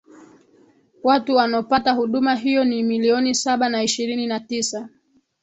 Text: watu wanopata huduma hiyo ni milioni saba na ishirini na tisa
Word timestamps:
watu 1.03 1.35
wanopata 1.35 1.91
huduma 1.91 2.35
hiyo 2.35 2.63
ni 2.63 2.83
milioni 2.83 3.35
saba 3.35 3.69
na 3.69 3.83
ishirini 3.83 4.27
na 4.27 4.39
tisa 4.39 4.89